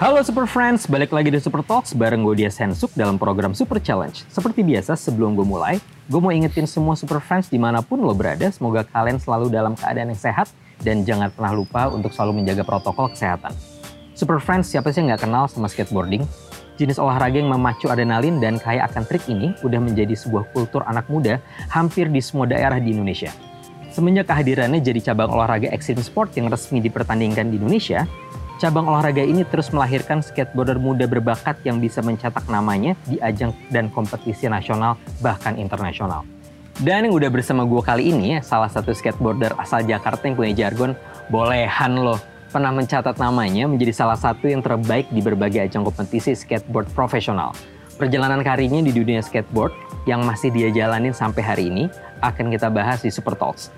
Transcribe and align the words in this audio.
Halo 0.00 0.24
Super 0.24 0.48
Friends, 0.48 0.88
balik 0.88 1.12
lagi 1.12 1.28
di 1.28 1.36
Super 1.36 1.60
Talks 1.60 1.92
bareng 1.92 2.24
gue 2.24 2.32
Dia 2.32 2.48
Sensuk 2.48 2.88
dalam 2.96 3.20
program 3.20 3.52
Super 3.52 3.76
Challenge. 3.84 4.16
Seperti 4.32 4.64
biasa, 4.64 4.96
sebelum 4.96 5.36
gue 5.36 5.44
mulai, 5.44 5.76
gue 6.08 6.16
mau 6.16 6.32
ingetin 6.32 6.64
semua 6.64 6.96
Super 6.96 7.20
Friends 7.20 7.52
di 7.52 7.60
mana 7.60 7.84
pun 7.84 8.00
lo 8.00 8.16
berada, 8.16 8.48
semoga 8.48 8.80
kalian 8.88 9.20
selalu 9.20 9.52
dalam 9.52 9.76
keadaan 9.76 10.08
yang 10.08 10.16
sehat 10.16 10.48
dan 10.80 11.04
jangan 11.04 11.28
pernah 11.28 11.52
lupa 11.52 11.92
untuk 11.92 12.16
selalu 12.16 12.40
menjaga 12.40 12.64
protokol 12.64 13.12
kesehatan. 13.12 13.52
Super 14.16 14.40
Friends, 14.40 14.72
siapa 14.72 14.88
sih 14.88 15.04
yang 15.04 15.12
nggak 15.12 15.28
kenal 15.28 15.44
sama 15.52 15.68
skateboarding? 15.68 16.24
Jenis 16.80 16.96
olahraga 16.96 17.36
yang 17.36 17.52
memacu 17.52 17.92
adrenalin 17.92 18.40
dan 18.40 18.56
kaya 18.56 18.88
akan 18.88 19.04
trik 19.04 19.28
ini 19.28 19.52
udah 19.60 19.84
menjadi 19.84 20.16
sebuah 20.16 20.48
kultur 20.56 20.80
anak 20.88 21.12
muda 21.12 21.44
hampir 21.68 22.08
di 22.08 22.24
semua 22.24 22.48
daerah 22.48 22.80
di 22.80 22.96
Indonesia. 22.96 23.28
Semenjak 23.92 24.32
kehadirannya 24.32 24.80
jadi 24.80 25.12
cabang 25.12 25.28
olahraga 25.28 25.68
extreme 25.68 26.00
sport 26.00 26.32
yang 26.40 26.48
resmi 26.48 26.80
dipertandingkan 26.80 27.52
di 27.52 27.60
Indonesia, 27.60 28.08
cabang 28.60 28.84
olahraga 28.84 29.24
ini 29.24 29.42
terus 29.48 29.72
melahirkan 29.72 30.20
skateboarder 30.20 30.76
muda 30.76 31.08
berbakat 31.08 31.56
yang 31.64 31.80
bisa 31.80 32.04
mencetak 32.04 32.44
namanya 32.52 32.92
di 33.08 33.16
ajang 33.24 33.56
dan 33.72 33.88
kompetisi 33.88 34.46
nasional 34.52 35.00
bahkan 35.24 35.56
internasional. 35.56 36.28
Dan 36.76 37.08
yang 37.08 37.16
udah 37.16 37.32
bersama 37.32 37.64
gue 37.64 37.80
kali 37.80 38.12
ini, 38.12 38.36
salah 38.44 38.68
satu 38.68 38.92
skateboarder 38.92 39.56
asal 39.56 39.80
Jakarta 39.84 40.28
yang 40.28 40.36
punya 40.36 40.52
jargon, 40.52 40.92
bolehan 41.32 41.96
loh 41.96 42.20
pernah 42.52 42.74
mencatat 42.74 43.16
namanya 43.16 43.64
menjadi 43.64 43.94
salah 43.94 44.18
satu 44.18 44.50
yang 44.50 44.60
terbaik 44.60 45.08
di 45.08 45.24
berbagai 45.24 45.70
ajang 45.70 45.86
kompetisi 45.86 46.36
skateboard 46.36 46.88
profesional. 46.92 47.56
Perjalanan 47.96 48.40
karirnya 48.40 48.80
di 48.80 48.92
dunia 48.92 49.20
skateboard 49.20 49.72
yang 50.08 50.24
masih 50.24 50.48
dia 50.52 50.72
jalanin 50.72 51.12
sampai 51.12 51.42
hari 51.44 51.64
ini 51.68 51.84
akan 52.24 52.48
kita 52.48 52.72
bahas 52.72 53.04
di 53.04 53.12
Super 53.12 53.36
Talks. 53.36 53.68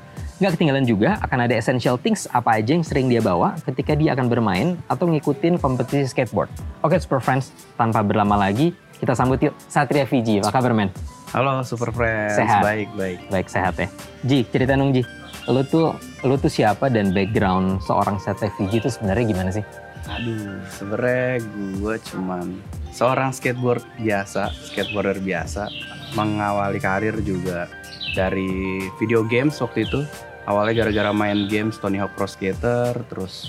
Nggak 0.41 0.57
ketinggalan 0.57 0.85
juga 0.89 1.21
akan 1.21 1.39
ada 1.45 1.55
essential 1.59 2.01
things 2.01 2.25
apa 2.33 2.57
aja 2.57 2.73
yang 2.73 2.87
sering 2.87 3.07
dia 3.13 3.21
bawa 3.21 3.53
ketika 3.69 3.93
dia 3.93 4.17
akan 4.17 4.27
bermain 4.33 4.69
atau 4.89 5.05
ngikutin 5.11 5.61
kompetisi 5.61 6.09
skateboard. 6.09 6.49
Oke 6.81 6.97
Super 6.97 7.21
Friends, 7.21 7.53
tanpa 7.77 8.01
berlama 8.01 8.41
lagi, 8.41 8.73
kita 8.97 9.13
sambut 9.13 9.43
yuk 9.45 9.53
Satria 9.69 10.09
Fiji. 10.09 10.41
Apa 10.41 10.63
kabar 10.63 10.73
men? 10.73 10.89
Halo 11.37 11.61
Super 11.65 11.93
Friends, 11.93 12.41
Sehat. 12.41 12.65
baik 12.65 12.89
baik. 12.97 13.19
Baik 13.29 13.49
sehat 13.53 13.75
ya. 13.77 13.89
Ji, 14.25 14.45
cerita 14.49 14.73
dong 14.73 14.97
Ji. 14.97 15.05
Lu 15.51 15.61
tuh 15.69 15.97
lu 16.25 16.35
tuh 16.41 16.49
siapa 16.49 16.89
dan 16.89 17.13
background 17.13 17.85
seorang 17.85 18.17
Satria 18.17 18.49
Fiji 18.57 18.81
itu 18.81 18.89
sebenarnya 18.89 19.25
gimana 19.29 19.51
sih? 19.53 19.65
Aduh, 20.11 20.59
sebenarnya 20.67 21.39
gue 21.79 21.97
cuman 22.11 22.59
seorang 22.91 23.31
skateboard 23.31 23.87
biasa, 24.03 24.51
skateboarder 24.51 25.23
biasa, 25.23 25.71
mengawali 26.19 26.83
karir 26.83 27.15
juga 27.23 27.71
dari 28.13 28.87
video 29.01 29.25
games 29.27 29.59
waktu 29.61 29.89
itu. 29.89 30.01
Awalnya 30.43 30.83
gara-gara 30.85 31.11
main 31.15 31.47
games 31.47 31.79
Tony 31.79 32.03
Hawk 32.03 32.19
Pro 32.19 32.27
Skater, 32.27 32.99
terus 33.07 33.47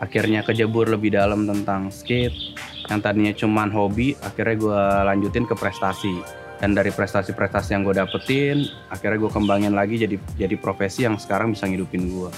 akhirnya 0.00 0.40
kejebur 0.40 0.88
lebih 0.88 1.12
dalam 1.12 1.44
tentang 1.44 1.92
skate. 1.92 2.56
Yang 2.88 3.00
tadinya 3.04 3.32
cuman 3.36 3.68
hobi, 3.70 4.16
akhirnya 4.24 4.56
gue 4.56 4.82
lanjutin 5.06 5.44
ke 5.44 5.54
prestasi. 5.54 6.16
Dan 6.60 6.76
dari 6.76 6.92
prestasi-prestasi 6.92 7.72
yang 7.72 7.88
gue 7.88 7.96
dapetin, 7.96 8.68
akhirnya 8.92 9.16
gue 9.20 9.30
kembangin 9.32 9.72
lagi 9.72 9.96
jadi 9.96 10.16
jadi 10.36 10.56
profesi 10.60 11.04
yang 11.08 11.16
sekarang 11.16 11.52
bisa 11.52 11.68
ngidupin 11.68 12.08
gue. 12.08 12.30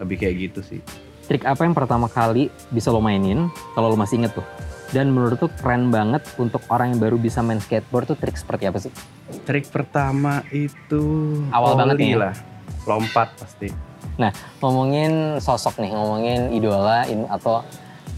Lebih 0.00 0.16
kayak 0.24 0.34
gitu 0.40 0.60
sih. 0.64 0.80
Trik 1.28 1.46
apa 1.46 1.62
yang 1.62 1.76
pertama 1.76 2.10
kali 2.10 2.50
bisa 2.74 2.90
lo 2.90 2.98
mainin 2.98 3.46
kalau 3.76 3.92
lo 3.92 3.96
masih 3.96 4.24
inget 4.24 4.34
tuh? 4.34 4.44
Dan 4.90 5.14
menurut 5.14 5.38
tuh 5.38 5.50
keren 5.54 5.94
banget 5.94 6.26
untuk 6.34 6.66
orang 6.66 6.90
yang 6.90 7.00
baru 7.00 7.14
bisa 7.14 7.38
main 7.40 7.62
skateboard 7.62 8.10
tuh 8.10 8.18
trik 8.18 8.34
seperti 8.34 8.66
apa 8.66 8.82
sih? 8.82 8.90
Trik 9.46 9.70
pertama 9.70 10.42
itu 10.50 11.02
Awal 11.54 11.78
banget 11.78 11.96
ya? 12.02 12.18
lah, 12.18 12.34
lompat 12.90 13.30
pasti. 13.38 13.70
Ngomongin 14.58 15.38
sosok 15.38 15.78
nih, 15.78 15.94
ngomongin 15.94 16.50
idola 16.50 17.06
in- 17.06 17.30
atau 17.30 17.62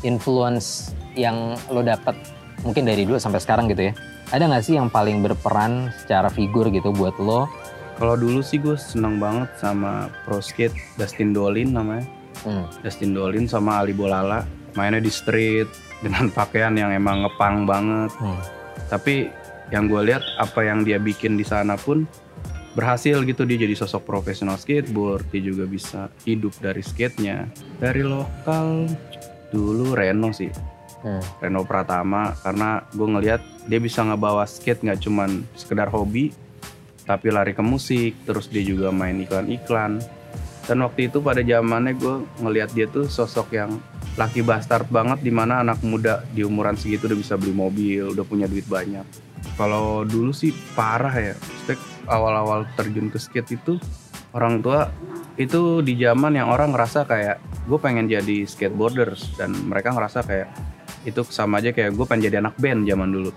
influence 0.03 0.91
yang 1.12 1.55
lo 1.69 1.84
dapet 1.84 2.16
mungkin 2.65 2.88
dari 2.88 3.05
dulu 3.05 3.21
sampai 3.21 3.38
sekarang 3.38 3.69
gitu 3.69 3.91
ya. 3.91 3.94
Ada 4.32 4.49
nggak 4.49 4.65
sih 4.65 4.75
yang 4.81 4.88
paling 4.88 5.21
berperan 5.21 5.93
secara 5.94 6.32
figur 6.32 6.72
gitu 6.72 6.88
buat 6.91 7.15
lo? 7.21 7.47
Kalau 8.00 8.16
dulu 8.16 8.41
sih 8.41 8.56
gue 8.56 8.75
seneng 8.75 9.21
banget 9.21 9.53
sama 9.61 10.09
pro 10.25 10.41
skate 10.41 10.75
Dustin 10.97 11.37
Dolin 11.37 11.77
namanya, 11.77 12.09
Hmm. 12.43 12.65
Dustin 12.81 13.12
Dolin 13.12 13.44
sama 13.47 13.78
Ali 13.78 13.93
Bolala, 13.93 14.43
mainnya 14.72 14.99
di 14.99 15.12
street 15.12 15.69
dengan 16.05 16.29
pakaian 16.35 16.75
yang 16.75 16.91
emang 16.91 17.25
ngepang 17.25 17.65
banget. 17.65 18.11
Hmm. 18.19 18.41
Tapi 18.91 19.31
yang 19.73 19.89
gue 19.89 20.03
lihat 20.13 20.23
apa 20.37 20.67
yang 20.67 20.85
dia 20.85 21.01
bikin 21.01 21.41
di 21.41 21.47
sana 21.47 21.81
pun 21.81 22.05
berhasil 22.73 23.21
gitu 23.25 23.45
dia 23.45 23.61
jadi 23.61 23.77
sosok 23.77 24.05
profesional 24.05 24.57
skateboard, 24.57 25.29
dia 25.33 25.45
juga 25.45 25.65
bisa 25.65 26.09
hidup 26.25 26.53
dari 26.61 26.81
skate-nya. 26.81 27.49
Dari 27.81 28.05
lokal 28.05 28.89
dulu 29.53 29.93
Reno 29.93 30.33
sih, 30.33 30.49
Hmm. 31.03 31.19
Reno 31.43 31.67
Pratama 31.67 32.31
karena 32.47 32.87
gue 32.95 33.09
ngelihat 33.11 33.43
dia 33.67 33.83
bisa 33.83 34.07
ngebawa 34.07 34.47
skate 34.47 34.87
nggak 34.87 35.03
cuman 35.03 35.43
sekedar 35.59 35.91
hobi 35.91 36.31
tapi 37.03 37.35
lari 37.35 37.51
ke 37.59 37.62
musik 37.62 38.15
terus 38.23 38.47
dia 38.47 38.62
juga 38.62 38.95
main 38.95 39.19
iklan-iklan 39.19 39.99
dan 40.71 40.79
waktu 40.79 41.11
itu 41.11 41.19
pada 41.19 41.43
zamannya 41.43 41.99
gue 41.99 42.23
ngelihat 42.39 42.71
dia 42.71 42.87
tuh 42.87 43.11
sosok 43.11 43.51
yang 43.51 43.83
laki 44.12 44.45
bastard 44.45 44.84
banget 44.93 45.25
di 45.25 45.33
mana 45.33 45.65
anak 45.65 45.81
muda 45.81 46.21
di 46.37 46.45
umuran 46.45 46.77
segitu 46.77 47.09
udah 47.09 47.19
bisa 47.19 47.34
beli 47.41 47.56
mobil 47.56 48.12
udah 48.12 48.25
punya 48.28 48.45
duit 48.45 48.69
banyak. 48.69 49.05
Kalau 49.56 50.05
dulu 50.05 50.31
sih 50.37 50.53
parah 50.77 51.12
ya. 51.12 51.34
Maksudnya 51.34 51.77
awal-awal 52.09 52.69
terjun 52.77 53.09
ke 53.09 53.17
skate 53.17 53.56
itu 53.56 53.81
orang 54.37 54.61
tua 54.61 54.93
itu 55.41 55.81
di 55.81 55.97
zaman 55.97 56.37
yang 56.37 56.53
orang 56.53 56.77
ngerasa 56.77 57.09
kayak 57.09 57.37
gue 57.65 57.78
pengen 57.81 58.05
jadi 58.09 58.45
skateboarders. 58.45 59.33
Dan 59.41 59.56
mereka 59.69 59.97
ngerasa 59.97 60.21
kayak 60.29 60.49
itu 61.09 61.25
sama 61.33 61.59
aja 61.65 61.73
kayak 61.73 61.97
gue 61.97 62.05
pengen 62.05 62.29
jadi 62.29 62.37
anak 62.44 62.55
band 62.61 62.84
zaman 62.84 63.11
dulu. 63.11 63.33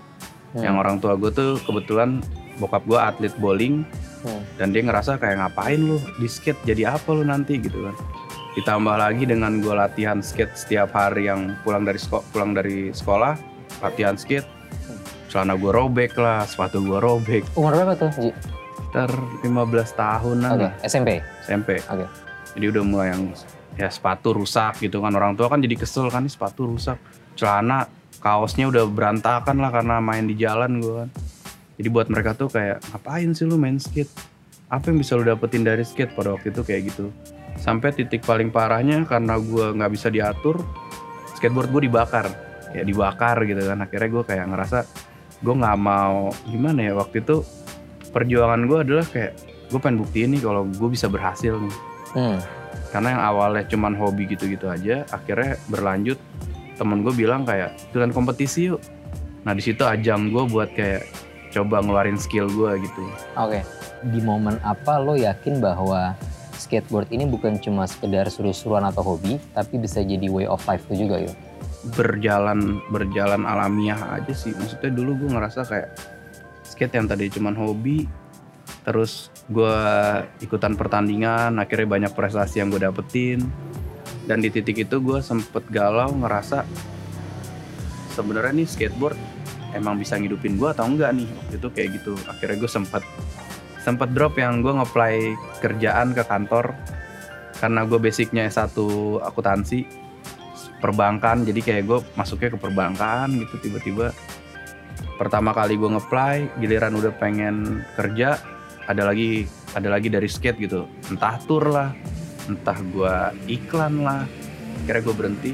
Hmm. 0.56 0.64
yang 0.64 0.80
orang 0.80 1.04
tua 1.04 1.20
gue 1.20 1.36
tuh 1.36 1.60
kebetulan 1.68 2.24
bokap 2.64 2.88
gue 2.88 2.96
atlet 2.96 3.36
bowling 3.44 3.84
Hmm. 4.26 4.42
dan 4.58 4.74
dia 4.74 4.82
ngerasa 4.82 5.22
kayak 5.22 5.38
ngapain 5.38 5.78
lu 5.78 6.02
di 6.18 6.26
skate? 6.26 6.58
Jadi 6.66 6.82
apa 6.82 7.14
lu 7.14 7.22
nanti? 7.22 7.62
Gitu 7.62 7.78
kan 7.78 7.94
ditambah 8.56 8.96
lagi 8.96 9.28
dengan 9.28 9.60
gue 9.60 9.76
latihan 9.76 10.24
skate 10.24 10.56
setiap 10.56 10.96
hari 10.96 11.28
yang 11.28 11.60
pulang 11.62 11.84
dari 11.84 12.00
sekolah 12.00 12.24
pulang 12.32 12.52
dari 12.56 12.90
sekolah 12.96 13.36
latihan 13.84 14.16
skate 14.16 14.48
celana 15.28 15.60
gue 15.60 15.68
robek 15.68 16.16
lah 16.16 16.48
sepatu 16.48 16.80
gue 16.80 16.96
robek. 16.96 17.44
Umur 17.60 17.76
berapa 17.76 18.00
tuh, 18.00 18.12
Ji? 18.16 18.32
ter 18.96 19.12
15 19.44 19.52
tahunan 20.00 20.52
Oke, 20.56 20.64
lah. 20.72 20.74
SMP. 20.88 21.20
SMP 21.44 21.84
Oke. 21.92 22.08
jadi 22.56 22.66
udah 22.72 22.84
mulai 22.88 23.08
yang 23.12 23.28
ya 23.76 23.92
sepatu 23.92 24.32
rusak 24.32 24.80
gitu 24.80 25.04
kan. 25.04 25.12
Orang 25.12 25.36
tua 25.36 25.52
kan 25.52 25.60
jadi 25.60 25.76
kesel 25.76 26.08
kan 26.08 26.24
"Ih, 26.24 26.32
sepatu 26.32 26.64
rusak 26.72 26.96
celana 27.36 27.92
kaosnya 28.24 28.72
udah 28.72 28.88
berantakan 28.88 29.60
lah 29.60 29.76
karena 29.76 30.00
main 30.00 30.24
di 30.24 30.40
jalan 30.40 30.80
gue 30.80 30.94
kan. 31.04 31.10
Jadi 31.76 31.88
buat 31.92 32.08
mereka 32.08 32.32
tuh 32.40 32.48
kayak 32.48 32.80
ngapain 32.96 33.36
sih 33.36 33.44
lu 33.44 33.60
main 33.60 33.76
skate? 33.76 34.08
Apa 34.72 34.88
yang 34.96 35.04
bisa 35.04 35.20
lu 35.20 35.28
dapetin 35.28 35.68
dari 35.68 35.84
skate? 35.84 36.16
Pada 36.16 36.32
waktu 36.32 36.56
itu 36.56 36.64
kayak 36.64 36.96
gitu 36.96 37.12
sampai 37.60 37.96
titik 37.96 38.24
paling 38.24 38.52
parahnya 38.52 39.04
karena 39.08 39.40
gue 39.40 39.76
nggak 39.76 39.92
bisa 39.92 40.08
diatur 40.12 40.62
skateboard 41.38 41.72
gue 41.72 41.82
dibakar. 41.92 42.28
Ya 42.76 42.84
dibakar 42.84 43.40
gitu 43.48 43.62
kan. 43.64 43.84
Akhirnya 43.84 44.10
gue 44.12 44.24
kayak 44.24 44.46
ngerasa 44.52 44.80
gue 45.44 45.56
nggak 45.56 45.78
mau 45.80 46.32
gimana 46.48 46.80
ya 46.92 46.94
waktu 46.96 47.22
itu 47.24 47.44
perjuangan 48.16 48.64
gue 48.66 48.78
adalah 48.88 49.06
kayak 49.06 49.36
gue 49.68 49.80
pengen 49.82 50.00
buktiin 50.02 50.30
nih 50.36 50.42
kalau 50.42 50.64
gue 50.66 50.90
bisa 50.90 51.12
berhasil 51.12 51.60
nih. 51.60 51.78
Hmm. 52.16 52.40
karena 52.96 53.12
yang 53.12 53.24
awalnya 53.28 53.64
cuman 53.68 53.92
hobi 53.92 54.24
gitu-gitu 54.24 54.72
aja 54.72 55.04
akhirnya 55.12 55.60
berlanjut 55.68 56.16
temen 56.80 57.04
gue 57.04 57.12
bilang 57.12 57.44
kayak 57.44 57.76
ikutan 57.92 58.16
kompetisi 58.16 58.72
yuk. 58.72 58.80
Nah 59.44 59.52
di 59.52 59.60
situ 59.60 59.84
ajang 59.84 60.32
gue 60.32 60.44
buat 60.48 60.72
kayak 60.72 61.04
coba 61.56 61.80
ngeluarin 61.80 62.20
skill 62.20 62.52
gue 62.52 62.84
gitu. 62.84 63.04
Oke. 63.40 63.64
Di 64.12 64.20
momen 64.20 64.60
apa 64.64 65.00
lo 65.00 65.16
yakin 65.16 65.64
bahwa 65.64 66.16
skateboard 66.56 67.12
ini 67.12 67.28
bukan 67.28 67.60
cuma 67.60 67.86
sekedar 67.86 68.28
seru-seruan 68.32 68.88
atau 68.88 69.04
hobi, 69.04 69.38
tapi 69.52 69.80
bisa 69.80 70.02
jadi 70.02 70.28
way 70.32 70.48
of 70.50 70.64
life 70.66 70.88
lo 70.90 70.96
juga 70.96 71.20
yuk? 71.22 71.36
berjalan 71.94 72.82
berjalan 72.90 73.46
alamiah 73.46 74.18
aja 74.18 74.34
sih. 74.34 74.56
Maksudnya 74.58 74.90
dulu 74.90 75.26
gue 75.26 75.30
ngerasa 75.30 75.62
kayak 75.70 75.90
skate 76.66 76.98
yang 76.98 77.06
tadi 77.06 77.30
cuman 77.30 77.54
hobi 77.54 78.10
terus 78.86 79.34
gue 79.50 79.78
ikutan 80.42 80.78
pertandingan 80.78 81.58
akhirnya 81.58 81.86
banyak 81.90 82.12
prestasi 82.18 82.62
yang 82.62 82.74
gue 82.74 82.82
dapetin. 82.82 83.46
Dan 84.26 84.42
di 84.42 84.50
titik 84.50 84.90
itu 84.90 84.98
gue 84.98 85.22
sempet 85.22 85.70
galau 85.70 86.10
ngerasa 86.10 86.66
sebenarnya 88.18 88.58
nih 88.58 88.66
skateboard 88.66 89.20
emang 89.78 90.02
bisa 90.02 90.18
ngidupin 90.18 90.58
gue 90.58 90.70
atau 90.74 90.90
enggak 90.90 91.14
nih? 91.14 91.30
Waktu 91.30 91.56
itu 91.62 91.68
kayak 91.70 91.90
gitu. 92.02 92.14
Akhirnya 92.26 92.58
gue 92.58 92.72
sempet 92.72 93.04
sempet 93.86 94.10
drop 94.18 94.42
yang 94.42 94.66
gue 94.66 94.74
ngeplay 94.74 95.38
kerjaan 95.62 96.18
ke 96.18 96.26
kantor. 96.26 96.74
Karena 97.62 97.86
gue 97.86 98.02
basicnya 98.02 98.50
satu 98.50 99.22
akuntansi 99.22 99.86
perbankan. 100.82 101.46
Jadi 101.46 101.62
kayak 101.62 101.84
gue 101.86 102.00
masuknya 102.18 102.58
ke 102.58 102.60
perbankan 102.60 103.30
gitu 103.38 103.70
tiba-tiba. 103.70 104.10
Pertama 105.22 105.54
kali 105.54 105.78
gue 105.78 105.88
ngeplay 105.88 106.50
giliran 106.58 106.98
udah 106.98 107.14
pengen 107.16 107.86
kerja 107.94 108.42
ada 108.90 109.06
lagi 109.06 109.46
ada 109.78 109.94
lagi 109.94 110.10
dari 110.10 110.28
skate 110.28 110.60
gitu. 110.60 110.90
Entah 111.14 111.38
tour 111.46 111.70
lah 111.70 111.94
entah 112.50 112.78
gue 112.78 113.16
iklan 113.48 114.02
lah 114.02 114.26
akhirnya 114.84 115.02
gue 115.06 115.16
berhenti. 115.16 115.54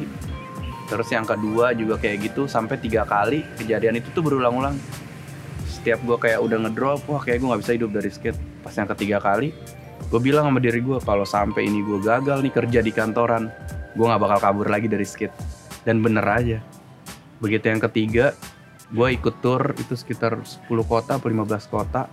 Terus 0.89 1.07
yang 1.13 1.23
kedua 1.23 1.71
juga 1.71 1.95
kayak 1.95 2.31
gitu 2.31 2.49
sampai 2.51 2.75
tiga 2.81 3.07
kali 3.07 3.45
kejadian 3.55 4.01
itu 4.01 4.11
tuh 4.11 4.25
berulang-ulang 4.25 4.75
setiap 5.81 5.99
gue 5.99 6.17
kayak 6.19 6.39
udah 6.39 6.57
ngedrop 6.61 7.01
wah 7.05 7.17
kayak 7.17 7.41
gue 7.41 7.47
nggak 7.49 7.61
bisa 7.61 7.73
hidup 7.73 7.89
dari 7.89 8.07
skate 8.07 8.37
pas 8.61 8.71
yang 8.71 8.85
ketiga 8.93 9.17
kali 9.17 9.49
gue 10.03 10.19
bilang 10.19 10.45
sama 10.45 10.59
diri 10.59 10.77
gue 10.77 10.97
kalau 10.99 11.25
sampai 11.25 11.65
ini 11.65 11.81
gue 11.81 11.97
gagal 11.99 12.39
nih 12.39 12.53
kerja 12.53 12.79
di 12.79 12.91
kantoran 12.91 13.49
gue 13.91 14.05
nggak 14.05 14.21
bakal 14.21 14.39
kabur 14.39 14.67
lagi 14.67 14.85
dari 14.85 15.03
skate 15.03 15.33
dan 15.81 15.99
bener 15.99 16.21
aja 16.23 16.61
begitu 17.37 17.67
yang 17.67 17.81
ketiga 17.81 18.37
gue 18.87 19.07
ikut 19.09 19.41
tour 19.41 19.73
itu 19.73 19.93
sekitar 19.93 20.37
10 20.37 20.69
kota 20.83 21.17
atau 21.17 21.25
15 21.25 21.41
kota 21.65 22.05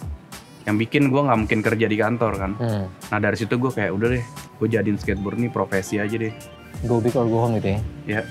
yang 0.65 0.76
bikin 0.76 1.09
gue 1.09 1.20
nggak 1.20 1.38
mungkin 1.38 1.61
kerja 1.61 1.87
di 1.87 1.97
kantor 1.97 2.32
kan 2.35 2.53
Hmm. 2.56 2.87
nah 3.09 3.19
dari 3.19 3.37
situ 3.37 3.55
gue 3.55 3.69
kayak 3.69 3.93
udah 3.93 4.09
deh 4.11 4.25
gue 4.59 4.69
jadiin 4.69 4.97
skateboard 4.97 5.37
nih 5.37 5.50
profesi 5.50 6.00
aja 6.00 6.17
deh 6.17 6.32
Go 6.81 7.03
big 7.03 7.11
or 7.12 7.26
go 7.26 7.43
home 7.43 7.59
gitu 7.59 7.75
ya? 7.75 7.81
Ya. 8.06 8.23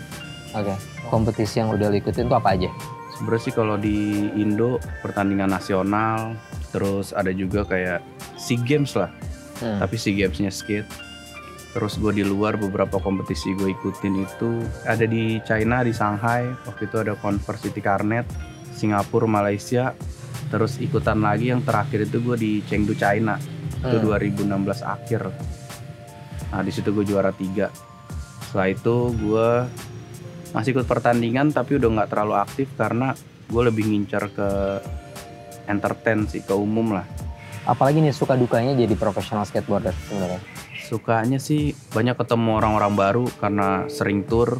Oke. 0.56 0.72
Kompetisi 1.10 1.60
yang 1.60 1.68
udah 1.68 1.92
lo 1.92 2.00
ikutin 2.00 2.31
tuh 2.31 2.38
apa 2.39 2.56
aja? 2.56 2.72
Sebenarnya 3.17 3.43
sih 3.43 3.55
kalau 3.55 3.75
di 3.75 4.29
Indo 4.37 4.77
pertandingan 5.01 5.49
nasional 5.49 6.37
terus 6.69 7.11
ada 7.11 7.33
juga 7.33 7.65
kayak 7.65 7.99
SEA 8.37 8.61
Games 8.61 8.93
lah. 8.93 9.09
Hmm. 9.57 9.81
tapi 9.81 9.97
SEA 9.97 10.13
Gamesnya 10.13 10.53
skate. 10.53 10.85
Terus 11.73 11.97
gue 11.97 12.13
di 12.13 12.21
luar 12.21 12.61
beberapa 12.61 13.01
kompetisi 13.01 13.57
gue 13.57 13.73
ikutin 13.73 14.21
itu. 14.21 14.61
Ada 14.85 15.09
di 15.09 15.41
China 15.41 15.81
di 15.81 15.89
Shanghai 15.89 16.45
waktu 16.65 16.85
itu 16.85 16.97
ada 17.01 17.17
Conversity 17.17 17.81
Carnet 17.81 18.25
Singapura 18.69 19.25
Malaysia. 19.25 19.97
Terus 20.53 20.77
ikutan 20.77 21.25
lagi 21.25 21.49
yang 21.49 21.65
terakhir 21.65 22.05
itu 22.05 22.21
gue 22.21 22.37
di 22.37 22.51
Chengdu 22.69 22.93
China. 22.93 23.41
Itu 23.81 23.97
Hmm. 23.97 24.13
2016 24.13 24.85
akhir. 24.85 25.21
Nah 26.53 26.61
di 26.61 26.69
situ 26.69 26.93
gue 26.93 27.05
juara 27.05 27.33
tiga. 27.33 27.73
Setelah 28.45 28.69
itu 28.71 28.95
gue 29.17 29.49
masih 30.57 30.74
ikut 30.74 30.89
pertandingan 30.89 31.54
tapi 31.54 31.77
udah 31.77 32.01
nggak 32.01 32.09
terlalu 32.09 32.36
aktif 32.42 32.65
karena 32.74 33.13
gue 33.45 33.62
lebih 33.62 33.86
ngincar 33.86 34.33
ke 34.33 34.50
entertain 35.69 36.25
sih 36.25 36.42
ke 36.42 36.57
umum 36.57 36.98
lah. 36.98 37.06
Apalagi 37.69 38.01
nih 38.01 38.15
suka 38.15 38.33
dukanya 38.33 38.74
jadi 38.74 38.98
profesional 38.98 39.45
skateboarder 39.45 39.94
sebenarnya. 40.09 40.42
sukanya 40.88 41.36
sih 41.36 41.75
banyak 41.92 42.15
ketemu 42.15 42.63
orang-orang 42.63 42.94
baru 42.95 43.25
karena 43.38 43.86
sering 43.92 44.24
tour. 44.24 44.56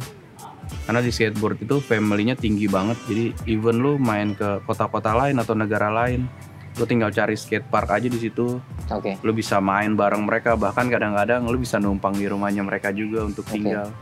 Karena 0.84 1.00
di 1.00 1.08
skateboard 1.08 1.64
itu 1.64 1.80
family-nya 1.80 2.36
tinggi 2.36 2.68
banget 2.68 3.00
jadi 3.08 3.32
even 3.48 3.80
lu 3.80 3.96
main 3.96 4.36
ke 4.36 4.60
kota-kota 4.68 5.16
lain 5.16 5.40
atau 5.40 5.56
negara 5.56 5.88
lain 5.88 6.28
lu 6.76 6.84
tinggal 6.84 7.10
cari 7.10 7.34
skatepark 7.34 7.88
aja 7.90 8.08
di 8.12 8.20
situ. 8.20 8.60
Oke. 8.88 9.20
lu 9.20 9.32
bisa 9.36 9.60
main 9.60 9.92
bareng 9.92 10.24
mereka 10.24 10.56
bahkan 10.56 10.88
kadang-kadang 10.88 11.44
lu 11.44 11.60
bisa 11.60 11.76
numpang 11.76 12.16
di 12.16 12.24
rumahnya 12.24 12.64
mereka 12.64 12.88
juga 12.92 13.24
untuk 13.24 13.44
tinggal 13.48 13.92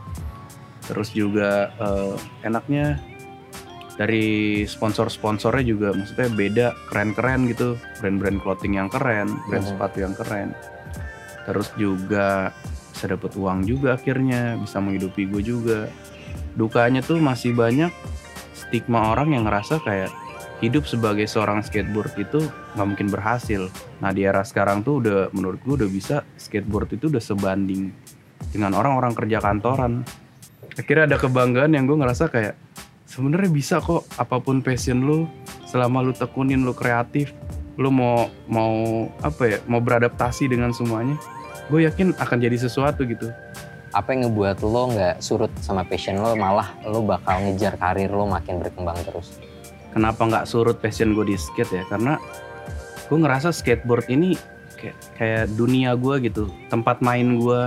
terus 0.87 1.11
juga 1.11 1.69
eh, 1.75 2.15
enaknya 2.41 2.97
dari 3.97 4.61
sponsor-sponsornya 4.63 5.65
juga 5.65 5.89
maksudnya 5.91 6.29
beda 6.29 6.67
keren-keren 6.87 7.49
gitu 7.49 7.75
brand-brand 7.97 8.39
clothing 8.39 8.77
yang 8.77 8.87
keren 8.87 9.35
brand 9.49 9.65
Mhm. 9.65 9.71
sepatu 9.73 9.97
yang 9.99 10.13
keren 10.13 10.53
terus 11.43 11.69
juga 11.75 12.53
bisa 12.93 13.05
dapet 13.07 13.33
uang 13.33 13.65
juga 13.65 13.97
akhirnya 13.97 14.57
bisa 14.57 14.77
menghidupi 14.77 15.25
gue 15.27 15.41
juga 15.41 15.79
dukanya 16.53 17.01
tuh 17.01 17.17
masih 17.17 17.53
banyak 17.53 17.89
stigma 18.53 19.13
orang 19.13 19.33
yang 19.33 19.43
ngerasa 19.45 19.81
kayak 19.81 20.09
hidup 20.57 20.89
sebagai 20.89 21.29
seorang 21.29 21.61
skateboard 21.61 22.13
itu 22.17 22.41
nggak 22.73 22.87
mungkin 22.87 23.07
berhasil 23.09 23.69
Nah 23.97 24.13
di 24.13 24.25
era 24.25 24.45
sekarang 24.45 24.85
tuh 24.85 25.01
udah 25.01 25.33
menurut 25.33 25.57
gue 25.65 25.73
udah 25.73 25.89
bisa 25.89 26.21
skateboard 26.37 26.93
itu 26.93 27.09
udah 27.09 27.21
sebanding 27.21 27.89
dengan 28.53 28.77
orang-orang 28.77 29.17
kerja 29.17 29.41
kantoran. 29.41 30.05
Akhirnya 30.77 31.09
ada 31.09 31.17
kebanggaan 31.17 31.73
yang 31.73 31.89
gue 31.89 31.97
ngerasa 31.97 32.29
kayak 32.29 32.55
sebenarnya 33.09 33.49
bisa 33.49 33.81
kok 33.81 34.05
apa 34.21 34.37
pun 34.37 34.61
passion 34.61 35.01
lu 35.01 35.25
selama 35.65 36.05
lu 36.05 36.13
tekunin 36.13 36.61
lu 36.61 36.71
kreatif 36.71 37.33
lu 37.77 37.89
mau 37.89 38.29
mau 38.45 39.05
apa 39.21 39.57
ya 39.57 39.57
mau 39.65 39.81
beradaptasi 39.81 40.49
dengan 40.49 40.73
semuanya 40.73 41.17
gue 41.69 41.85
yakin 41.85 42.13
akan 42.17 42.37
jadi 42.37 42.57
sesuatu 42.57 43.03
gitu 43.05 43.29
Apa 43.95 44.13
yang 44.13 44.29
ngebuat 44.29 44.61
lo 44.61 44.93
nggak 44.93 45.23
surut 45.23 45.49
sama 45.63 45.81
passion 45.81 46.19
lo, 46.21 46.35
malah 46.37 46.75
lo 46.85 47.01
bakal 47.01 47.39
ngejar 47.41 47.79
karir 47.81 48.11
lo 48.11 48.29
makin 48.29 48.59
berkembang 48.61 48.99
terus? 49.01 49.39
kenapa 49.97 50.21
nggak 50.29 50.45
surut 50.45 50.77
passion 50.77 51.17
gue 51.17 51.33
di 51.33 51.35
skate 51.39 51.73
ya 51.73 51.83
karena 51.89 52.21
gue 53.09 53.17
ngerasa 53.17 53.49
skateboard 53.49 54.05
ini 54.13 54.37
kayak, 54.77 54.97
kayak 55.17 55.43
dunia 55.57 55.97
gue 55.97 56.29
gitu 56.29 56.53
tempat 56.69 57.01
main 57.01 57.41
gue 57.41 57.61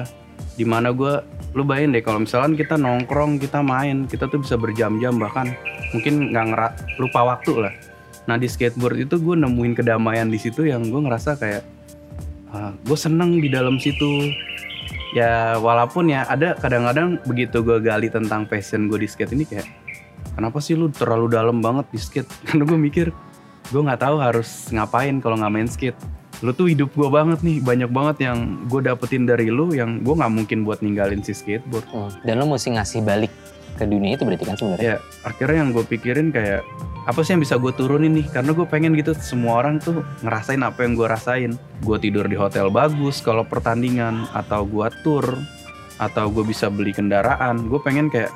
di 0.61 0.69
mana 0.69 0.93
gue 0.93 1.25
lu 1.57 1.65
bayangin 1.65 1.97
deh 1.97 2.05
kalau 2.05 2.21
misalkan 2.21 2.53
kita 2.53 2.77
nongkrong 2.77 3.41
kita 3.41 3.65
main 3.65 4.05
kita 4.05 4.29
tuh 4.29 4.45
bisa 4.45 4.61
berjam-jam 4.61 5.17
bahkan 5.17 5.57
mungkin 5.97 6.37
nggak 6.37 6.45
ngera 6.53 6.69
lupa 7.01 7.21
waktu 7.25 7.65
lah. 7.65 7.73
Nah 8.29 8.37
di 8.37 8.45
skateboard 8.45 9.09
itu 9.09 9.17
gue 9.17 9.41
nemuin 9.41 9.73
kedamaian 9.73 10.29
di 10.29 10.37
situ 10.37 10.69
yang 10.69 10.85
gue 10.93 11.01
ngerasa 11.01 11.41
kayak 11.41 11.65
gue 12.85 12.99
seneng 13.01 13.41
di 13.41 13.49
dalam 13.49 13.81
situ. 13.81 14.29
Ya 15.17 15.57
walaupun 15.59 16.12
ya 16.12 16.29
ada 16.29 16.55
kadang-kadang 16.55 17.19
begitu 17.25 17.65
gue 17.65 17.81
gali 17.81 18.12
tentang 18.12 18.45
passion 18.45 18.87
gue 18.93 19.01
di 19.01 19.09
skate 19.09 19.33
ini 19.33 19.49
kayak 19.49 19.67
kenapa 20.37 20.61
sih 20.61 20.77
lu 20.77 20.93
terlalu 20.93 21.33
dalam 21.33 21.65
banget 21.65 21.89
di 21.89 21.99
skate? 21.99 22.31
Karena 22.47 22.69
gue 22.69 22.79
mikir 22.79 23.07
gue 23.73 23.81
nggak 23.81 24.05
tahu 24.05 24.21
harus 24.21 24.69
ngapain 24.71 25.25
kalau 25.25 25.41
nggak 25.41 25.53
main 25.57 25.67
skate 25.73 25.99
lu 26.40 26.50
tuh 26.50 26.66
hidup 26.66 26.88
gue 26.90 27.06
banget 27.06 27.40
nih 27.40 27.60
banyak 27.60 27.88
banget 27.88 28.16
yang 28.25 28.38
gue 28.64 28.81
dapetin 28.81 29.25
dari 29.25 29.48
lu 29.48 29.70
yang 29.70 30.00
gue 30.00 30.14
nggak 30.14 30.32
mungkin 30.32 30.58
buat 30.62 30.81
ninggalin 30.81 31.20
si 31.20 31.32
skateboard 31.32 31.84
Hmm. 31.87 32.08
Dan 32.22 32.38
lo 32.38 32.46
mesti 32.46 32.72
ngasih 32.72 33.00
balik 33.00 33.32
ke 33.72 33.84
dunia 33.84 34.12
itu 34.12 34.25
berarti 34.25 34.44
kan 34.44 34.56
sebenarnya? 34.56 34.84
ya 34.84 34.96
akhirnya 35.22 35.56
yang 35.58 35.70
gue 35.70 35.81
pikirin 35.82 36.28
kayak 36.28 36.60
apa 37.02 37.20
sih 37.20 37.32
yang 37.32 37.40
bisa 37.40 37.56
gue 37.56 37.72
turunin 37.72 38.12
nih 38.14 38.28
karena 38.28 38.52
gue 38.52 38.66
pengen 38.66 38.92
gitu 38.92 39.12
semua 39.14 39.56
orang 39.58 39.81
tuh 39.81 40.00
ngerasain 40.20 40.60
apa 40.60 40.81
yang 40.81 40.92
gue 40.94 41.06
rasain 41.06 41.50
gue 41.81 41.96
tidur 41.98 42.25
di 42.25 42.34
hotel 42.34 42.69
bagus 42.69 43.19
kalau 43.19 43.40
pertandingan 43.42 44.28
atau 44.31 44.64
gue 44.64 44.84
tour 45.00 45.25
atau 45.96 46.28
gue 46.28 46.44
bisa 46.44 46.69
beli 46.69 46.92
kendaraan 46.92 47.56
gue 47.62 47.81
pengen 47.81 48.08
kayak 48.08 48.28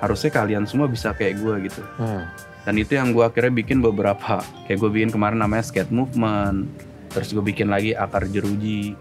harusnya 0.00 0.30
kalian 0.32 0.64
semua 0.64 0.86
bisa 0.86 1.10
kayak 1.12 1.38
gue 1.38 1.54
gitu 1.64 1.82
Hmm. 1.94 2.26
dan 2.60 2.74
itu 2.74 2.92
yang 2.92 3.10
gue 3.10 3.22
akhirnya 3.22 3.52
bikin 3.52 3.78
beberapa 3.78 4.42
kayak 4.64 4.78
gue 4.80 4.90
bikin 4.92 5.10
kemarin 5.10 5.38
namanya 5.38 5.62
skate 5.62 5.90
movement 5.90 6.66
terus 7.10 7.30
gue 7.30 7.42
bikin 7.42 7.68
lagi 7.68 7.92
akar 7.92 8.26
jeruji 8.26 8.94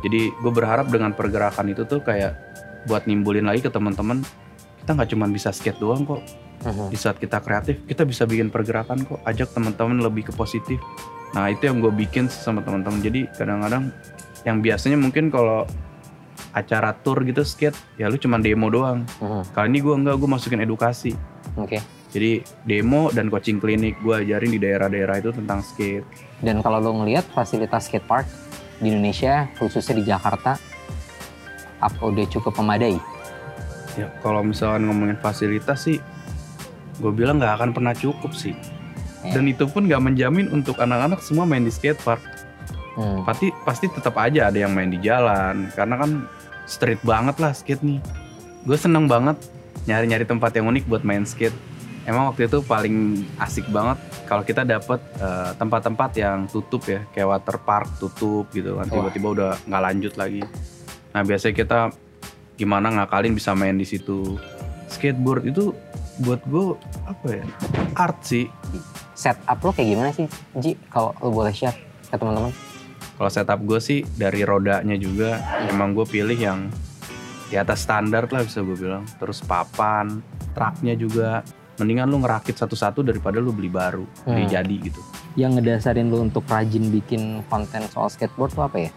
jadi 0.00 0.32
gue 0.32 0.52
berharap 0.52 0.88
dengan 0.88 1.12
pergerakan 1.12 1.68
itu 1.68 1.84
tuh 1.84 2.00
kayak 2.00 2.38
buat 2.86 3.04
nimbulin 3.04 3.44
lagi 3.44 3.60
ke 3.60 3.68
teman-teman 3.68 4.24
kita 4.80 4.94
nggak 4.94 5.10
cuma 5.10 5.26
bisa 5.26 5.50
skate 5.50 5.76
doang 5.78 6.02
kok 6.04 6.22
Mhm. 6.60 6.92
di 6.92 6.96
saat 6.96 7.16
kita 7.16 7.40
kreatif 7.40 7.80
kita 7.84 8.04
bisa 8.04 8.24
bikin 8.24 8.48
pergerakan 8.48 9.00
kok 9.02 9.20
ajak 9.24 9.48
teman-teman 9.50 9.96
lebih 9.98 10.28
ke 10.28 10.32
positif 10.32 10.76
nah 11.32 11.48
itu 11.48 11.64
yang 11.64 11.80
gue 11.80 11.88
bikin 11.90 12.28
sama 12.28 12.60
teman-teman 12.60 13.00
jadi 13.00 13.32
kadang-kadang 13.32 13.88
yang 14.42 14.60
biasanya 14.60 14.96
mungkin 14.96 15.28
kalau 15.28 15.64
acara 16.50 16.92
tour 16.96 17.22
gitu 17.22 17.40
skate 17.42 17.76
ya 17.94 18.08
lu 18.08 18.16
cuma 18.16 18.36
demo 18.36 18.68
doang 18.68 19.06
Mhm. 19.18 19.42
kali 19.52 19.66
ini 19.68 19.78
gue 19.78 19.94
enggak 19.94 20.16
gue 20.16 20.28
masukin 20.28 20.60
edukasi 20.60 21.12
Oke. 21.56 21.80
Jadi 22.10 22.42
demo 22.66 23.08
dan 23.14 23.30
coaching 23.30 23.62
klinik 23.62 23.94
gue 24.02 24.26
ajarin 24.26 24.50
di 24.50 24.58
daerah-daerah 24.58 25.22
itu 25.22 25.30
tentang 25.30 25.62
skate. 25.62 26.02
Dan 26.42 26.58
kalau 26.58 26.82
lo 26.82 26.90
ngelihat 27.02 27.22
fasilitas 27.30 27.86
skate 27.86 28.06
park 28.06 28.26
di 28.82 28.90
Indonesia, 28.90 29.46
khususnya 29.60 29.94
di 29.94 30.04
Jakarta, 30.04 30.58
apa 31.78 32.00
udah 32.02 32.26
cukup 32.26 32.58
memadai? 32.58 32.98
Ya 33.94 34.10
kalau 34.22 34.42
misalkan 34.42 34.90
ngomongin 34.90 35.18
fasilitas 35.22 35.86
sih, 35.86 36.02
gue 36.98 37.12
bilang 37.14 37.38
nggak 37.38 37.62
akan 37.62 37.70
pernah 37.70 37.94
cukup 37.94 38.34
sih. 38.34 38.58
Ya. 39.22 39.38
Dan 39.38 39.46
itu 39.46 39.68
pun 39.70 39.86
nggak 39.86 40.02
menjamin 40.02 40.50
untuk 40.50 40.82
anak-anak 40.82 41.22
semua 41.22 41.46
main 41.46 41.62
di 41.62 41.70
skate 41.70 42.00
park. 42.02 42.22
Hmm. 42.98 43.22
Pasti 43.22 43.54
pasti 43.62 43.86
tetap 43.86 44.18
aja 44.18 44.50
ada 44.50 44.58
yang 44.58 44.74
main 44.74 44.90
di 44.90 44.98
jalan, 44.98 45.70
karena 45.78 45.94
kan 45.94 46.10
street 46.66 46.98
banget 47.06 47.38
lah 47.38 47.54
skate 47.54 47.86
nih. 47.86 48.02
Gue 48.66 48.74
seneng 48.74 49.06
banget 49.06 49.38
nyari-nyari 49.86 50.26
tempat 50.26 50.50
yang 50.58 50.66
unik 50.68 50.90
buat 50.90 51.06
main 51.06 51.22
skate. 51.22 51.54
Emang 52.08 52.32
waktu 52.32 52.48
itu 52.48 52.64
paling 52.64 53.28
asik 53.36 53.68
banget 53.68 54.00
kalau 54.24 54.40
kita 54.40 54.64
dapet 54.64 54.98
eh, 55.20 55.52
tempat-tempat 55.54 56.10
yang 56.16 56.48
tutup 56.48 56.82
ya, 56.88 57.04
kayak 57.12 57.28
water 57.28 57.56
park 57.60 57.88
tutup 58.00 58.48
gitu 58.56 58.80
kan, 58.80 58.88
tiba-tiba 58.88 59.28
udah 59.30 59.50
nggak 59.68 59.82
lanjut 59.84 60.12
lagi. 60.16 60.42
Nah 61.12 61.22
biasanya 61.26 61.54
kita 61.54 61.78
gimana 62.56 62.92
ngakalin 62.92 63.36
bisa 63.36 63.52
main 63.52 63.76
di 63.76 63.84
situ. 63.84 64.40
Skateboard 64.88 65.44
itu 65.48 65.76
buat 66.20 66.40
gue 66.44 66.76
apa 67.08 67.26
ya 67.40 67.44
art 67.96 68.20
sih. 68.24 68.48
Setup 69.16 69.60
lo 69.60 69.70
kayak 69.72 69.88
gimana 69.92 70.10
sih, 70.16 70.26
Ji? 70.56 70.76
Kalau 70.88 71.12
lo 71.20 71.28
boleh 71.28 71.52
share 71.52 71.76
ke 72.08 72.16
teman-teman? 72.16 72.52
Kalau 73.20 73.28
setup 73.28 73.60
gue 73.68 73.76
sih 73.76 74.00
dari 74.16 74.40
rodanya 74.40 74.96
juga 74.96 75.36
emang 75.68 75.92
gue 75.92 76.08
pilih 76.08 76.36
yang 76.40 76.72
di 77.52 77.60
atas 77.60 77.84
standar 77.84 78.24
lah 78.32 78.40
bisa 78.40 78.64
gue 78.64 78.76
bilang. 78.78 79.04
Terus 79.20 79.44
papan, 79.44 80.24
truknya 80.56 80.96
juga. 80.96 81.44
Mendingan 81.80 82.06
lu 82.06 82.20
ngerakit 82.20 82.54
satu-satu 82.54 83.00
daripada 83.00 83.40
lu 83.40 83.50
beli 83.50 83.66
baru, 83.66 84.04
beli 84.22 84.44
Hmm. 84.44 84.52
jadi 84.52 84.74
gitu. 84.82 85.00
Yang 85.34 85.50
ngedasarin 85.56 86.06
lo 86.06 86.20
untuk 86.20 86.44
rajin 86.44 86.92
bikin 86.92 87.40
konten 87.48 87.88
soal 87.88 88.06
skateboard 88.06 88.52
tuh 88.52 88.62
apa 88.62 88.76
ya? 88.78 88.90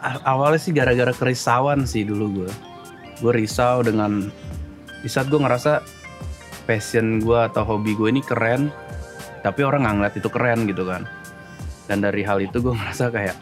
A- 0.00 0.24
Awalnya 0.26 0.56
sih 0.58 0.72
gara-gara 0.72 1.12
kerisauan 1.12 1.84
sih 1.84 2.02
dulu 2.02 2.40
gue. 2.40 2.50
Gue 3.20 3.32
risau 3.36 3.80
dengan 3.80 4.32
di 4.98 5.08
saat 5.08 5.28
gue 5.28 5.36
ngerasa 5.36 5.84
passion 6.62 7.18
gue 7.18 7.36
atau 7.36 7.60
hobi 7.62 7.92
gue 7.92 8.08
ini 8.08 8.20
keren 8.20 8.72
tapi 9.40 9.60
orang 9.60 9.82
nggak 9.82 9.94
ngeliat 9.96 10.14
itu 10.14 10.28
keren 10.28 10.60
gitu 10.64 10.84
kan 10.84 11.02
dan 11.86 11.98
dari 11.98 12.20
hal 12.20 12.38
itu 12.38 12.60
gue 12.60 12.70
merasa 12.70 13.08
kayak 13.12 13.34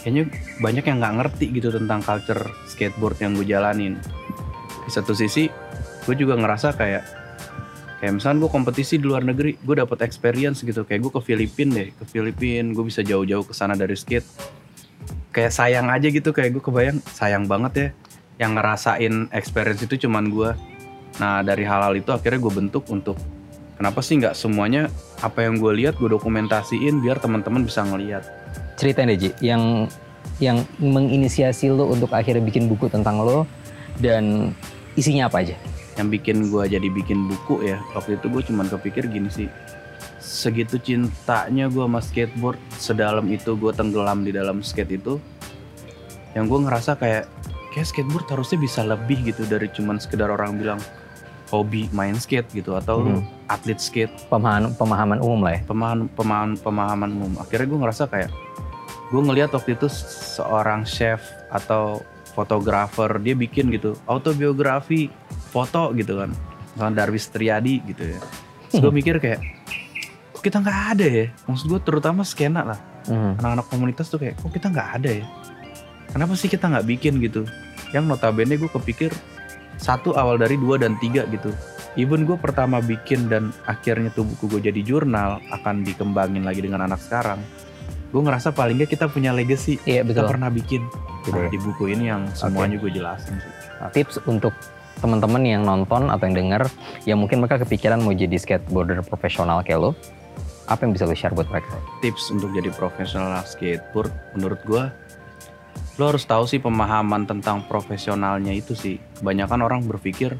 kayaknya 0.00 0.26
banyak 0.58 0.82
yang 0.82 0.98
nggak 0.98 1.14
ngerti 1.14 1.46
gitu 1.52 1.68
tentang 1.70 2.00
culture 2.00 2.40
skateboard 2.66 3.16
yang 3.18 3.32
gue 3.32 3.46
jalanin 3.46 4.00
di 4.80 4.90
satu 4.90 5.12
sisi 5.12 5.46
gue 6.02 6.14
juga 6.14 6.34
ngerasa 6.34 6.72
kayak 6.72 7.02
kayak 8.04 8.20
misalnya 8.20 8.44
gue 8.44 8.52
kompetisi 8.52 9.00
di 9.00 9.08
luar 9.08 9.24
negeri 9.24 9.56
gue 9.56 9.76
dapet 9.80 10.04
experience 10.04 10.60
gitu. 10.60 10.84
Kayak 10.84 11.08
gue 11.08 11.12
ke 11.16 11.20
Filipina 11.24 11.72
deh 11.80 11.88
ke 11.96 12.04
Filipina 12.04 12.68
gue 12.76 12.84
bisa 12.84 13.00
jauh-jauh 13.00 13.48
ke 13.48 13.56
sana 13.56 13.72
dari 13.72 13.96
skate. 13.96 14.28
Kayak 15.32 15.56
sayang 15.56 15.88
aja 15.88 16.12
gitu 16.12 16.36
kayak 16.36 16.52
gue 16.52 16.60
kebayang 16.60 17.00
sayang 17.16 17.48
banget 17.48 17.72
ya. 17.72 17.88
Yang 18.44 18.52
ngerasain 18.60 19.14
experience 19.32 19.80
itu 19.88 20.04
cuman 20.04 20.28
gue 20.28 20.52
nah 21.16 21.40
dari 21.40 21.64
hal-hal 21.64 21.96
itu 21.96 22.12
akhirnya 22.12 22.44
gue 22.44 22.52
bentuk 22.52 22.84
untuk 22.92 23.16
kenapa 23.80 24.04
sih 24.04 24.20
nggak 24.20 24.36
semuanya 24.36 24.92
apa 25.24 25.48
yang 25.48 25.56
gue 25.56 25.72
lihat 25.72 25.96
gue 25.96 26.12
dokumentasiin 26.12 27.00
biar 27.00 27.24
teman-teman 27.24 27.64
bisa 27.64 27.88
ngelihat. 27.88 28.28
Ceritain 28.76 29.08
deh 29.08 29.16
Ji, 29.16 29.30
yang 29.40 29.88
yang 30.44 30.60
menginisiasi 30.76 31.72
lo 31.72 31.88
untuk 31.88 32.12
akhirnya 32.12 32.44
bikin 32.44 32.68
buku 32.68 32.92
tentang 32.92 33.24
lo 33.24 33.48
dan 33.96 34.52
isinya 34.92 35.32
apa 35.32 35.40
aja? 35.40 35.56
Yang 35.94 36.10
bikin 36.10 36.50
gue 36.50 36.64
jadi 36.66 36.88
bikin 36.90 37.30
buku 37.30 37.62
ya 37.64 37.78
waktu 37.94 38.18
itu 38.18 38.26
gue 38.26 38.42
cuman 38.50 38.66
kepikir 38.66 39.06
gini 39.06 39.30
sih 39.30 39.46
segitu 40.18 40.80
cintanya 40.80 41.70
gue 41.70 41.84
sama 41.84 42.00
skateboard 42.02 42.58
sedalam 42.74 43.26
itu 43.30 43.54
gue 43.54 43.70
tenggelam 43.70 44.26
di 44.26 44.34
dalam 44.34 44.58
skate 44.60 44.98
itu 44.98 45.22
yang 46.34 46.50
gue 46.50 46.58
ngerasa 46.66 46.98
kayak 46.98 47.30
kayak 47.70 47.86
skateboard 47.86 48.26
harusnya 48.26 48.58
bisa 48.58 48.82
lebih 48.82 49.22
gitu 49.22 49.46
dari 49.46 49.70
cuman 49.70 50.02
sekedar 50.02 50.26
orang 50.26 50.58
bilang 50.58 50.80
hobi 51.54 51.86
main 51.94 52.18
skate 52.18 52.50
gitu 52.50 52.74
atau 52.74 53.04
Hmm. 53.04 53.22
atlet 53.46 53.78
skate 53.78 54.10
Pemahaman 54.26 54.74
pemahaman 54.74 55.18
umum 55.22 55.46
lah 55.46 55.54
ya. 55.54 55.60
pemahaman 55.62 56.10
pemahaman 56.10 56.52
pemahaman 56.58 57.10
umum 57.14 57.32
akhirnya 57.38 57.70
gue 57.70 57.80
ngerasa 57.86 58.04
kayak 58.10 58.30
gue 59.12 59.20
ngelihat 59.22 59.54
waktu 59.54 59.78
itu 59.78 59.86
seorang 60.34 60.82
chef 60.82 61.22
atau 61.52 62.02
fotografer 62.34 63.06
dia 63.22 63.38
bikin 63.38 63.70
gitu 63.70 63.94
autobiografi 64.10 65.06
foto 65.54 65.94
gitu 65.94 66.18
kan. 66.18 66.34
Misalnya 66.74 67.06
Darwis 67.06 67.30
Triadi 67.30 67.78
gitu 67.86 68.02
ya. 68.02 68.18
Terus 68.74 68.82
gue 68.82 68.90
mikir 68.90 69.22
kayak 69.22 69.38
kok 70.34 70.42
kita 70.42 70.58
nggak 70.58 70.78
ada 70.98 71.06
ya? 71.06 71.26
Maksud 71.46 71.70
gue 71.70 71.80
terutama 71.86 72.26
skena 72.26 72.66
lah. 72.66 72.80
Hmm. 73.04 73.36
anak-anak 73.36 73.68
komunitas 73.68 74.08
tuh 74.08 74.16
kayak 74.16 74.40
kok 74.40 74.48
kita 74.50 74.72
nggak 74.72 74.88
ada 74.98 75.10
ya? 75.22 75.26
Kenapa 76.10 76.32
sih 76.34 76.48
kita 76.50 76.66
nggak 76.72 76.86
bikin 76.88 77.20
gitu? 77.22 77.44
Yang 77.94 78.04
notabene 78.10 78.58
gue 78.58 78.66
kepikir 78.66 79.12
satu 79.76 80.16
awal 80.16 80.40
dari 80.40 80.56
dua 80.58 80.80
dan 80.80 80.96
tiga 80.98 81.28
gitu. 81.28 81.52
Even 81.94 82.26
gue 82.26 82.34
pertama 82.34 82.82
bikin 82.82 83.30
dan 83.30 83.54
akhirnya 83.70 84.10
tuh 84.10 84.26
buku 84.26 84.58
gue 84.58 84.72
jadi 84.72 84.80
jurnal 84.82 85.38
akan 85.54 85.86
dikembangin 85.86 86.42
lagi 86.42 86.64
dengan 86.64 86.90
anak 86.90 86.98
sekarang. 86.98 87.38
Gue 88.10 88.22
ngerasa 88.22 88.50
paling 88.50 88.78
nggak 88.80 88.90
kita 88.98 89.06
punya 89.06 89.30
legacy. 89.30 89.78
Iya 89.86 90.02
kita 90.02 90.26
betul. 90.26 90.30
pernah 90.34 90.50
bikin. 90.50 90.82
Nah, 91.30 91.48
di 91.48 91.58
buku 91.58 91.94
ini 91.94 92.10
yang 92.10 92.26
semuanya 92.34 92.78
gue 92.78 92.90
jelasin 92.90 93.38
sih. 93.38 93.52
Tips 93.94 94.22
untuk 94.26 94.54
teman-teman 95.02 95.42
yang 95.42 95.62
nonton 95.66 96.10
atau 96.10 96.24
yang 96.26 96.36
denger 96.36 96.62
yang 97.08 97.18
mungkin 97.18 97.42
mereka 97.42 97.62
kepikiran 97.62 98.02
mau 98.02 98.14
jadi 98.14 98.36
skateboarder 98.38 99.02
profesional 99.02 99.62
kayak 99.64 99.80
lo, 99.80 99.90
apa 100.70 100.86
yang 100.86 100.92
bisa 100.94 101.04
lo 101.04 101.14
share 101.16 101.34
buat 101.34 101.48
mereka? 101.50 101.76
tips 102.04 102.30
untuk 102.30 102.52
jadi 102.52 102.70
profesional 102.72 103.42
skateboard 103.44 104.12
menurut 104.36 104.60
gue 104.64 104.84
lo 105.94 106.04
harus 106.10 106.26
tahu 106.26 106.44
sih 106.50 106.58
pemahaman 106.58 107.22
tentang 107.22 107.62
profesionalnya 107.70 108.50
itu 108.50 108.74
sih. 108.74 108.98
Kebanyakan 109.22 109.62
orang 109.62 109.80
berpikir 109.86 110.34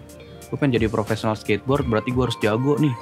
gue 0.50 0.56
pengen 0.58 0.78
jadi 0.78 0.90
profesional 0.90 1.38
skateboard 1.38 1.87
berarti 1.87 2.11
gue 2.11 2.25
harus 2.26 2.38
jago 2.42 2.75
nih. 2.78 2.94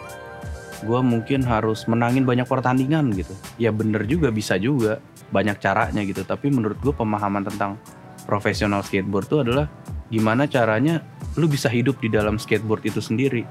Gue 0.85 1.01
mungkin 1.01 1.47
harus 1.47 1.87
menangin 1.89 2.27
banyak 2.27 2.45
pertandingan 2.45 3.15
gitu. 3.17 3.33
Ya 3.57 3.73
bener 3.73 4.05
juga 4.05 4.29
bisa 4.29 4.61
juga. 4.61 5.01
Banyak 5.33 5.65
caranya 5.65 6.05
gitu. 6.05 6.29
Tapi 6.29 6.53
menurut 6.53 6.77
gue 6.83 6.93
pemahaman 6.93 7.47
tentang 7.49 7.81
profesional 8.29 8.85
skateboard 8.85 9.27
itu 9.33 9.39
adalah 9.41 9.67
gimana 10.13 10.45
caranya 10.45 11.01
lu 11.41 11.49
bisa 11.49 11.73
hidup 11.73 11.97
di 12.05 12.13
dalam 12.13 12.37
skateboard 12.37 12.85
itu 12.85 13.01
sendiri 13.01 13.49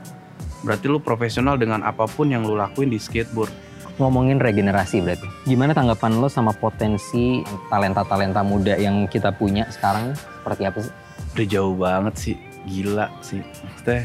berarti 0.62 0.86
lu 0.86 1.02
profesional 1.02 1.58
dengan 1.58 1.82
apa 1.82 2.06
pun 2.06 2.30
yang 2.30 2.46
lu 2.46 2.54
lakuin 2.54 2.94
di 2.94 3.02
skateboard 3.02 3.74
Ngomongin 4.00 4.42
regenerasi 4.42 5.04
berarti. 5.04 5.28
Gimana 5.46 5.78
tanggapan 5.78 6.18
lo 6.18 6.26
sama 6.32 6.56
potensi 6.56 7.44
talenta-talenta 7.70 8.42
muda 8.42 8.74
yang 8.80 9.06
kita 9.06 9.30
punya 9.36 9.68
sekarang? 9.70 10.16
Seperti 10.16 10.64
apa 10.66 10.80
sih? 10.82 10.94
udah 11.32 11.46
jauh 11.48 11.76
banget 11.80 12.16
sih 12.20 12.36
gila 12.68 13.08
sih 13.24 13.40
maksudnya 13.40 14.04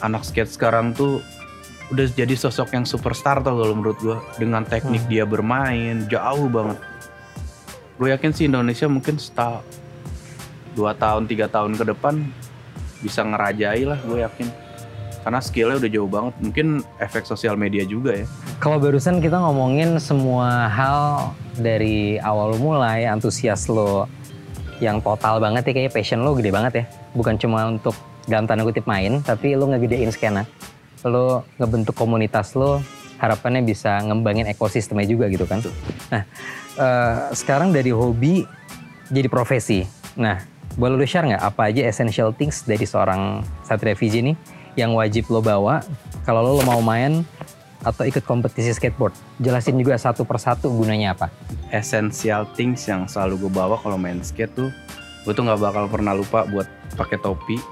anak 0.00 0.22
skate 0.22 0.52
sekarang 0.54 0.94
tuh 0.94 1.18
udah 1.90 2.06
jadi 2.14 2.34
sosok 2.38 2.78
yang 2.78 2.86
superstar 2.86 3.42
tau 3.42 3.58
kalau 3.58 3.74
menurut 3.74 3.98
gua 3.98 4.18
dengan 4.38 4.62
teknik 4.62 5.02
Hmm. 5.02 5.10
dia 5.10 5.24
bermain 5.26 6.06
jauh 6.06 6.46
banget 6.46 6.78
gue 8.00 8.08
yakin 8.08 8.32
sih 8.32 8.48
Indonesia 8.48 8.86
mungkin 8.88 9.18
setahun 9.20 9.66
dua 10.74 10.94
tahun 10.94 11.26
tiga 11.26 11.50
tahun 11.50 11.74
ke 11.76 11.84
depan 11.94 12.22
bisa 13.00 13.24
ngerajai 13.24 13.82
lah 13.88 13.98
gue 14.04 14.20
yakin 14.20 14.48
karena 15.20 15.40
skillnya 15.40 15.76
udah 15.76 15.90
jauh 15.92 16.10
banget 16.10 16.34
mungkin 16.40 16.66
efek 16.96 17.28
sosial 17.28 17.56
media 17.56 17.84
juga 17.84 18.16
ya 18.16 18.26
Kalau 18.60 18.76
barusan 18.80 19.24
kita 19.24 19.40
ngomongin 19.40 19.96
semua 19.96 20.68
hal 20.68 21.32
dari 21.56 22.20
awal 22.20 22.56
mulai, 22.60 23.08
antusias 23.08 23.68
lo 23.72 24.04
yang 24.84 25.00
total 25.00 25.40
banget 25.40 25.64
ya, 25.64 25.72
kayaknya 25.76 25.92
passion 25.92 26.20
lo 26.24 26.36
gede 26.36 26.52
banget 26.52 26.72
ya. 26.76 26.84
Bukan 27.16 27.40
cuma 27.40 27.68
untuk 27.72 27.96
dalam 28.28 28.44
tanda 28.44 28.64
kutip 28.64 28.84
main, 28.84 29.24
tapi 29.24 29.56
lo 29.56 29.64
ngegedein 29.68 30.12
skena. 30.12 30.44
Lo 31.04 31.48
ngebentuk 31.56 31.96
komunitas 31.96 32.52
lo, 32.52 32.84
harapannya 33.16 33.64
bisa 33.64 34.00
ngembangin 34.04 34.48
ekosistemnya 34.52 35.08
juga 35.08 35.32
gitu 35.32 35.48
kan. 35.48 35.64
Nah, 36.12 36.22
eh, 36.76 37.16
sekarang 37.32 37.72
dari 37.72 37.92
hobi 37.96 38.44
jadi 39.08 39.28
profesi. 39.32 39.84
Nah, 40.20 40.36
boleh 40.78 40.94
lo 40.98 41.06
share 41.06 41.26
nggak 41.26 41.42
apa 41.42 41.70
aja 41.72 41.82
essential 41.86 42.30
things 42.34 42.62
dari 42.62 42.86
seorang 42.86 43.42
Satria 43.66 43.98
Fiji 43.98 44.22
nih 44.22 44.36
yang 44.78 44.94
wajib 44.94 45.26
lo 45.32 45.42
bawa 45.42 45.82
kalau 46.22 46.46
lo 46.46 46.62
mau 46.62 46.78
main 46.78 47.26
atau 47.80 48.04
ikut 48.04 48.28
kompetisi 48.28 48.76
skateboard. 48.76 49.16
Jelasin 49.40 49.80
juga 49.80 49.96
satu 49.96 50.28
persatu 50.28 50.68
gunanya 50.68 51.16
apa. 51.16 51.32
essential 51.70 52.44
things 52.58 52.84
yang 52.90 53.06
selalu 53.06 53.46
gue 53.46 53.52
bawa 53.54 53.78
kalau 53.78 53.94
main 53.94 54.18
skate 54.26 54.50
tuh 54.52 54.68
gue 55.22 55.32
tuh 55.32 55.46
nggak 55.46 55.62
bakal 55.62 55.84
pernah 55.86 56.16
lupa 56.16 56.42
buat 56.48 56.66
pakai 56.98 57.22
topi 57.22 57.62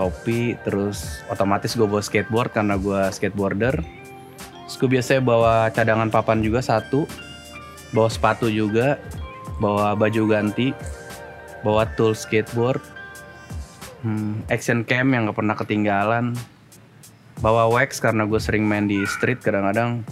topi 0.00 0.56
terus 0.64 1.20
otomatis 1.28 1.76
gue 1.76 1.84
bawa 1.84 2.00
skateboard 2.00 2.56
karena 2.56 2.80
gue 2.80 3.00
skateboarder 3.12 3.84
terus 4.64 4.76
gue 4.80 4.88
biasanya 4.88 5.20
bawa 5.20 5.68
cadangan 5.68 6.08
papan 6.08 6.40
juga 6.40 6.64
satu 6.64 7.04
bawa 7.92 8.08
sepatu 8.08 8.48
juga 8.48 8.96
bawa 9.60 9.92
baju 9.92 10.24
ganti 10.32 10.72
bawa 11.62 11.86
tool 11.94 12.14
skateboard 12.14 12.82
hmm, 14.02 14.46
action 14.50 14.82
cam 14.86 15.14
yang 15.14 15.30
gak 15.30 15.38
pernah 15.38 15.56
ketinggalan 15.56 16.34
bawa 17.42 17.66
wax 17.70 17.98
karena 17.98 18.26
gue 18.26 18.38
sering 18.38 18.66
main 18.66 18.86
di 18.86 19.02
street 19.06 19.42
kadang-kadang 19.42 20.06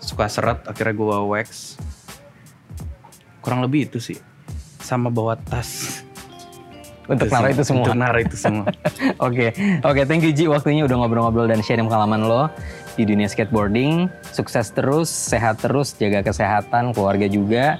suka 0.00 0.28
seret 0.28 0.60
akhirnya 0.68 0.92
gue 0.92 1.06
bawa 1.06 1.24
wax 1.24 1.80
kurang 3.40 3.64
lebih 3.64 3.88
itu 3.88 4.00
sih 4.00 4.18
sama 4.80 5.08
bawa 5.08 5.36
tas 5.38 5.70
Untuk 7.04 7.28
naruh 7.28 7.52
itu 7.52 7.60
semua. 7.68 7.84
untuk 7.84 8.00
naruh 8.00 8.22
itu 8.24 8.32
semua 8.32 8.64
Oke, 9.28 9.52
oke, 9.84 10.08
thank 10.08 10.24
you 10.24 10.32
Ji 10.32 10.48
waktunya 10.48 10.88
udah 10.88 11.04
ngobrol-ngobrol 11.04 11.44
dan 11.44 11.60
sharing 11.60 11.84
pengalaman 11.84 12.24
lo 12.24 12.48
di 12.96 13.04
dunia 13.04 13.28
skateboarding. 13.28 14.08
Sukses 14.32 14.72
terus, 14.72 15.10
sehat 15.10 15.60
terus, 15.60 15.94
jaga 15.98 16.24
kesehatan, 16.24 16.94
keluarga 16.94 17.26
juga. 17.28 17.78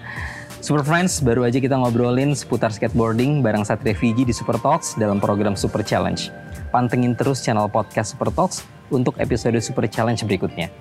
Super 0.64 0.80
Friends, 0.80 1.20
baru 1.20 1.44
aja 1.44 1.60
kita 1.60 1.76
ngobrolin 1.76 2.32
seputar 2.32 2.72
skateboarding 2.72 3.44
bareng 3.44 3.68
Satria 3.68 3.92
Fiji 3.92 4.24
di 4.24 4.32
Super 4.32 4.56
Talks 4.56 4.96
dalam 4.96 5.20
program 5.20 5.52
Super 5.52 5.84
Challenge. 5.84 6.32
Pantengin 6.72 7.12
terus 7.12 7.44
channel 7.44 7.68
podcast 7.68 8.16
Super 8.16 8.32
Talks 8.32 8.64
untuk 8.88 9.12
episode 9.20 9.60
Super 9.60 9.84
Challenge 9.84 10.16
berikutnya. 10.24 10.72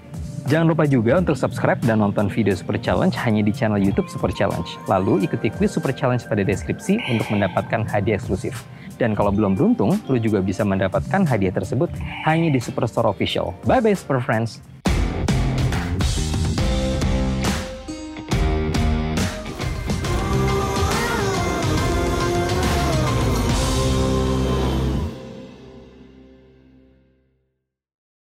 Jangan 0.47 0.71
lupa 0.71 0.87
juga 0.87 1.19
untuk 1.19 1.35
subscribe 1.35 1.83
dan 1.83 1.99
nonton 1.99 2.31
video 2.31 2.55
Super 2.55 2.79
Challenge 2.79 3.11
hanya 3.27 3.43
di 3.43 3.51
channel 3.51 3.75
YouTube 3.75 4.07
Super 4.07 4.31
Challenge. 4.31 4.71
Lalu 4.87 5.27
ikuti 5.27 5.51
quiz 5.51 5.75
Super 5.75 5.91
Challenge 5.91 6.23
pada 6.31 6.47
deskripsi 6.47 7.03
untuk 7.11 7.27
mendapatkan 7.27 7.83
hadiah 7.83 8.15
eksklusif. 8.15 8.63
Dan 8.95 9.19
kalau 9.19 9.35
belum 9.35 9.59
beruntung, 9.59 9.99
lu 10.07 10.15
juga 10.15 10.39
bisa 10.39 10.63
mendapatkan 10.63 11.27
hadiah 11.27 11.51
tersebut 11.51 11.91
hanya 12.23 12.47
di 12.55 12.63
Superstore 12.63 13.11
Official. 13.11 13.51
Bye-bye 13.67 13.99
Super 13.99 14.23
Friends! 14.23 14.63